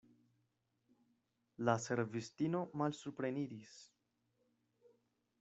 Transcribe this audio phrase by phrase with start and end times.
[1.67, 3.77] La servistino malsupreniris.